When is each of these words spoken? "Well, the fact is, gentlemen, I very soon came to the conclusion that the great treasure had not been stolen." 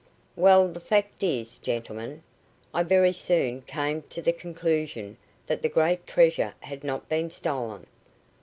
"Well, 0.35 0.67
the 0.67 0.79
fact 0.79 1.21
is, 1.21 1.59
gentlemen, 1.59 2.23
I 2.73 2.81
very 2.81 3.13
soon 3.13 3.61
came 3.61 4.01
to 4.09 4.19
the 4.19 4.33
conclusion 4.33 5.17
that 5.45 5.61
the 5.61 5.69
great 5.69 6.07
treasure 6.07 6.55
had 6.61 6.83
not 6.83 7.07
been 7.07 7.29
stolen." 7.29 7.85